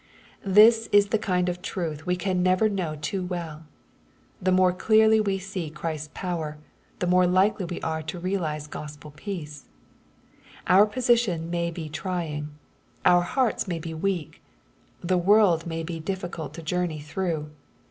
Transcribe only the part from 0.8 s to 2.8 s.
is the kind of truth we never can